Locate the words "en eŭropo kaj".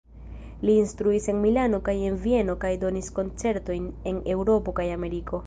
4.15-4.89